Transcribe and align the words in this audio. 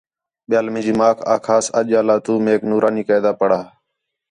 ٻیال 0.49 0.67
منجی 0.73 0.93
ماک 0.99 1.17
آکھاس 1.33 1.65
اَجالا 1.79 2.15
تو 2.25 2.33
میک 2.45 2.61
نورانی 2.69 3.03
قاعدہ 3.07 3.31
پڑھا 3.39 3.61